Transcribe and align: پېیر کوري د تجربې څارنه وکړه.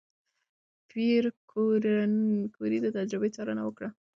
پېیر 0.89 1.23
کوري 2.57 2.77
د 2.81 2.87
تجربې 2.97 3.29
څارنه 3.35 3.61
وکړه. 3.65 3.89